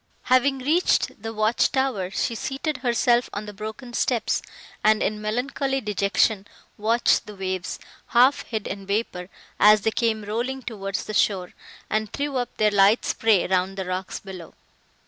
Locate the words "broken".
3.53-3.93